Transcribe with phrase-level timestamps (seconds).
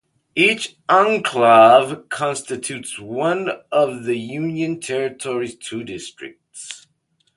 [0.35, 6.87] Each enclave constitutes one of the union territory's two districts.